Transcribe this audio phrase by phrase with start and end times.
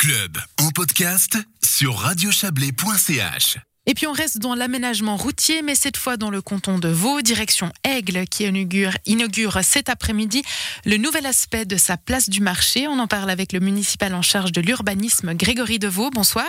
[0.00, 3.58] club en podcast sur radiochablais.ch.
[3.84, 7.20] Et puis on reste dans l'aménagement routier, mais cette fois dans le canton de Vaud,
[7.20, 10.42] direction Aigle, qui inaugure, inaugure cet après-midi
[10.86, 12.88] le nouvel aspect de sa place du marché.
[12.88, 16.08] On en parle avec le municipal en charge de l'urbanisme, Grégory Deveau.
[16.08, 16.48] Bonsoir.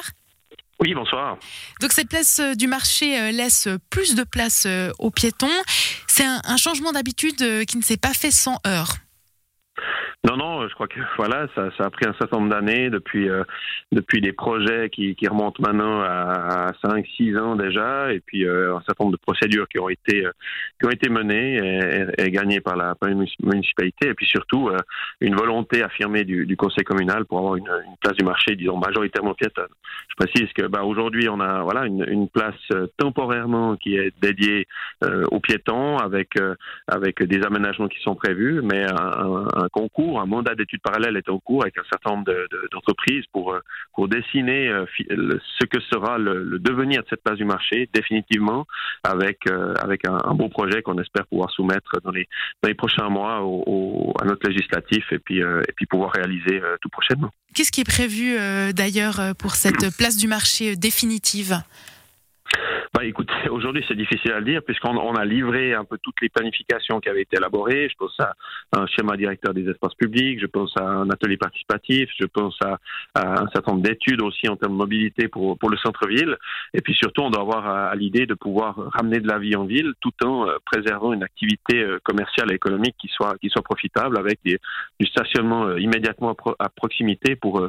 [0.80, 1.38] Oui, bonsoir.
[1.82, 5.50] Donc cette place euh, du marché euh, laisse plus de place euh, aux piétons.
[6.08, 8.96] C'est un, un changement d'habitude qui ne s'est pas fait sans heurts.
[10.24, 13.28] Non, non, je crois que voilà, ça, ça a pris un certain nombre d'années depuis
[13.28, 13.44] euh,
[13.92, 18.46] depuis des projets qui, qui remontent maintenant à, à 5 6 ans déjà et puis
[18.46, 20.32] euh, un certain nombre de procédures qui ont été euh,
[20.80, 24.70] qui ont été menées et, et, gagnées par la, par la, municipalité et puis surtout
[24.70, 24.78] euh,
[25.22, 28.78] une volonté affirmée du, du, conseil communal pour avoir une, une, place du marché disons
[28.78, 29.74] majoritairement piétonne.
[30.10, 32.54] Je précise que bah, aujourd'hui on a voilà une, une, place
[32.98, 34.68] temporairement qui est dédiée
[35.32, 36.36] aux piétons avec
[36.88, 41.30] avec des aménagements qui sont prévus mais un, un concours un mandat d'études parallèles est
[41.30, 42.34] en cours avec un certain nombre
[42.72, 47.88] d'entreprises pour, euh, dessiner euh, ce que sera le, devenir de cette place du marché
[47.94, 48.66] définitivement
[49.04, 52.28] avec, euh, avec un, beau projet qu'on espère pouvoir soumettre dans les,
[52.74, 57.30] prochains mois à notre législatif et puis, et puis pouvoir réaliser tout prochainement.
[57.54, 58.38] Qu'est-ce qui est prévu
[58.74, 61.62] d'ailleurs pour cette place du marché définitive?
[63.02, 66.22] Bah, écoutez, aujourd'hui c'est difficile à le dire puisqu'on on a livré un peu toutes
[66.22, 67.90] les planifications qui avaient été élaborées.
[67.90, 68.34] Je pense à
[68.74, 72.78] un schéma directeur des espaces publics, je pense à un atelier participatif, je pense à,
[73.16, 76.38] un certain nombre d'études aussi en termes de mobilité pour, le centre-ville.
[76.74, 79.66] Et puis surtout, on doit avoir à, l'idée de pouvoir ramener de la vie en
[79.66, 83.64] ville tout en euh, préservant une activité euh, commerciale et économique qui soit, qui soit
[83.64, 84.60] profitable avec du
[85.08, 87.68] stationnement euh, immédiatement à, proximité pour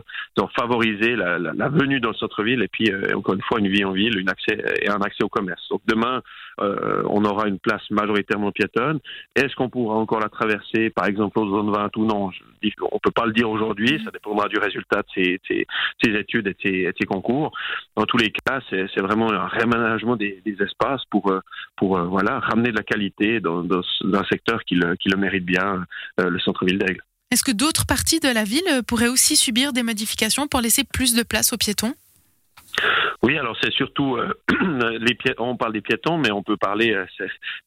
[0.56, 4.18] favoriser la, venue dans le centre-ville et puis encore une fois une vie en ville,
[4.18, 5.62] une accès et un accès au commerce.
[5.70, 6.22] Donc demain,
[6.60, 9.00] euh, on aura une place majoritairement piétonne.
[9.34, 12.30] Est-ce qu'on pourra encore la traverser, par exemple, aux zones 20 ou non?
[12.92, 16.94] On peut pas le dire aujourd'hui, ça dépendra du résultat de ces, études et de
[16.98, 17.52] ces, concours.
[17.96, 21.40] Dans tous les cas, c'est vraiment un réaménagement des, espaces pour, euh,
[21.82, 25.84] euh, ramener de la qualité dans, un secteur qui le mérite bien,
[26.18, 27.02] le centre-ville d'Aigle.
[27.32, 31.14] Est-ce que d'autres parties de la ville pourraient aussi subir des modifications pour laisser plus
[31.14, 31.94] de place aux piétons?
[33.24, 34.32] Oui, alors c'est surtout euh,
[34.98, 36.96] les on parle des piétons, mais on peut parler,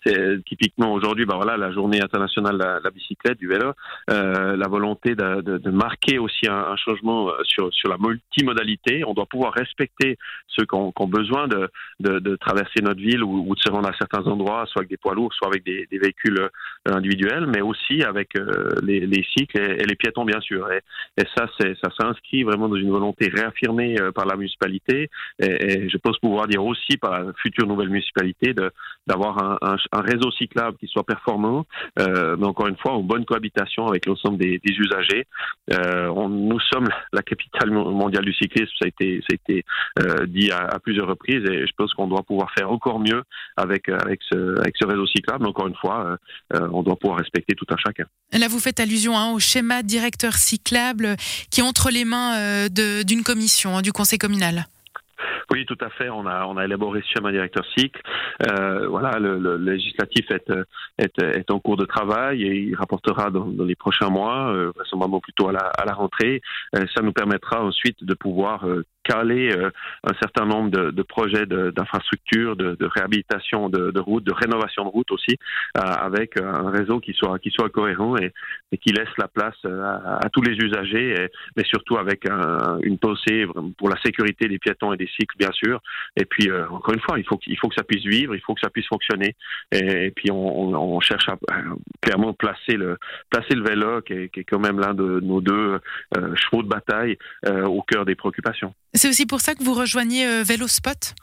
[0.07, 3.71] euh, typiquement aujourd'hui, bah voilà, la journée internationale de la, bicyclette, du vélo,
[4.09, 7.97] euh, la volonté de, de, de marquer aussi un, un, changement euh, sur, sur la
[7.97, 9.05] multimodalité.
[9.05, 10.17] On doit pouvoir respecter
[10.47, 11.69] ceux qui ont, qui ont besoin de,
[12.01, 14.97] de, traverser notre ville ou, ou, de se rendre à certains endroits, soit avec des
[14.97, 16.49] poids lourds, soit avec des, des véhicules
[16.85, 18.33] individuels, mais aussi avec
[18.83, 20.69] les, les, cycles et, les piétons, bien sûr.
[20.71, 20.81] Et,
[21.17, 25.09] et ça, ça s'inscrit vraiment dans une volonté réaffirmée par la municipalité
[25.45, 28.53] je pense pouvoir dire aussi par la future nouvelle municipalité
[29.07, 31.65] d'avoir un, réseau cyclable qui soit performant,
[31.99, 35.25] euh, mais encore une fois en bonne cohabitation avec l'ensemble des, usagers.
[35.73, 39.63] Euh, nous sommes la capitale mondiale du cyclisme, ça a été,
[39.99, 43.23] euh, dit à, plusieurs reprises, et je pense qu'on doit pouvoir faire encore mieux
[43.57, 43.87] avec
[44.31, 45.43] ce, réseau cyclable.
[45.43, 46.17] Mais encore une fois,
[46.53, 48.05] on doit pouvoir respecter tout un chacun.
[48.33, 51.15] Là, vous faites allusion hein, au schéma directeur cyclable
[51.49, 54.67] qui est entre les mains d'une commission hein, du conseil communal.
[55.55, 56.09] Oui, tout à fait.
[56.09, 58.01] On a, élaboré ce schéma directeur cycle.
[58.45, 60.51] Euh, voilà, le, le, législatif est,
[60.97, 64.73] est, est, en cours de travail et il rapportera dans, dans les prochains mois, euh,
[64.95, 66.41] moment plutôt à la, à la rentrée.
[66.75, 69.69] Euh, ça nous permettra ensuite de pouvoir euh, caler euh,
[70.03, 74.89] un certain nombre de, de projets d'infrastructures, de, de, réhabilitation de, routes, de rénovation de
[74.89, 75.37] routes aussi,
[75.77, 78.33] euh, avec un réseau qui soit qui soit cohérent et,
[78.71, 82.79] et qui laisse la place à, à tous les usagers, et, mais surtout avec un,
[82.81, 83.45] une pensée
[83.77, 85.81] pour la sécurité des piétons et des cycles, bien sûr.
[86.17, 88.41] Et puis euh, encore une fois, il faut il faut que ça puisse vivre, il
[88.41, 89.35] faut que ça puisse fonctionner.
[89.71, 91.37] Et, et puis on, on, on, cherche à
[92.01, 92.97] clairement placer le
[93.29, 95.79] placer le vélo, qui est, qui est quand même l'un de nos deux
[96.17, 97.17] euh, chevaux de bataille,
[97.47, 98.73] euh, au cœur des préoccupations.
[98.95, 101.13] C'est aussi pour ça que vous rejoignez euh, Vélospot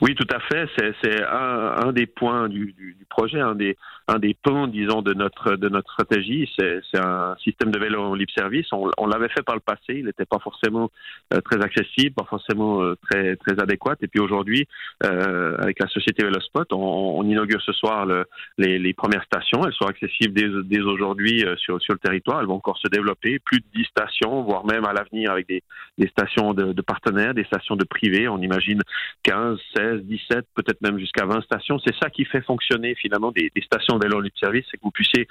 [0.00, 0.66] oui, tout à fait.
[1.02, 3.76] C'est un, un, des points du, du, du, projet, un des,
[4.08, 6.50] un des ponts, disons, de notre, de notre stratégie.
[6.58, 8.66] C'est un système de vélo en libre service.
[8.72, 9.80] On, on l'avait fait par le passé.
[9.88, 10.90] Il n'était pas forcément
[11.34, 13.96] euh, très accessible, pas forcément euh, très, très adéquat.
[14.00, 14.66] Et puis aujourd'hui,
[15.04, 18.24] euh, avec la société Vélospot, on, on inaugure ce soir le,
[18.56, 19.66] les, les, premières stations.
[19.66, 22.40] Elles sont accessibles dès, dès aujourd'hui euh, sur, sur le territoire.
[22.40, 23.38] Elles vont encore se développer.
[23.38, 25.62] Plus de 10 stations, voire même à l'avenir avec des,
[25.98, 28.28] des stations de, de partenaires, des stations de privés.
[28.28, 28.80] On imagine
[29.24, 31.78] 15, 16, 17, peut-être même jusqu'à 20 stations.
[31.84, 34.90] C'est ça qui fait fonctionner finalement des, des stations vélo libre service, c'est que vous
[34.90, 35.28] puissiez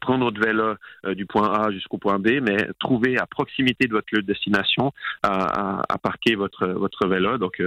[0.00, 0.74] prendre votre vélo
[1.14, 4.92] du point A jusqu'au point B, mais trouver à proximité de votre lieu de destination
[5.22, 7.38] à, à, parquer votre votre vélo.
[7.38, 7.62] Donc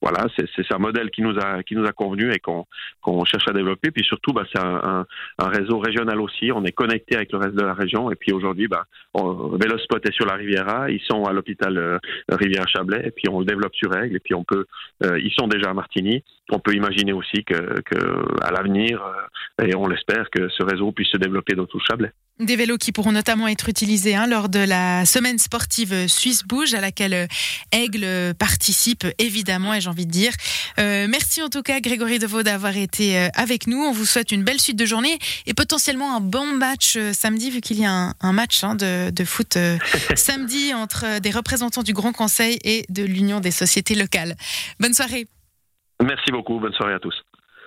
[0.00, 2.66] voilà, c'est un modèle qui nous a qui nous a convenu et qu'on
[3.00, 3.90] qu'on cherche à développer.
[3.90, 5.06] Puis surtout, bah, c'est un,
[5.38, 6.50] réseau régional aussi.
[6.52, 8.10] On est connecté avec le reste de la région.
[8.10, 10.90] Et puis aujourd'hui, bah, est sur la Riviera.
[10.90, 13.02] Ils sont à l'hôpital Rivière-Chablais.
[13.06, 14.16] Et puis on le développe sur Aigle.
[14.16, 14.66] Et puis on peut,
[15.02, 16.24] ils sont déjà à Martigny.
[16.50, 19.02] On peut imaginer aussi que, que à l'avenir,
[19.62, 22.12] et on l'espère, que ce réseau puisse se développer dans tout le Chablais.
[22.40, 26.74] Des vélos qui pourront notamment être utilisés hein, lors de la semaine sportive Suisse Bouge
[26.74, 27.28] à laquelle
[27.70, 30.32] Aigle participe évidemment et j'ai envie de dire.
[30.80, 33.78] Euh, merci en tout cas Grégory Deveau d'avoir été euh, avec nous.
[33.78, 35.16] On vous souhaite une belle suite de journée
[35.46, 39.10] et potentiellement un bon match euh, samedi vu qu'il y a un, match hein, de,
[39.10, 39.56] de, foot
[40.16, 44.34] samedi entre des représentants du Grand Conseil et de l'Union des sociétés locales.
[44.80, 45.28] Bonne soirée.
[46.04, 46.60] Merci beaucoup.
[46.60, 47.14] Bonne soirée à tous.